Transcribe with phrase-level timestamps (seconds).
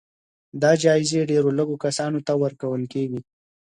[0.61, 3.19] دا جايزې ډېر لږو کسانو ته ورکول کېږي.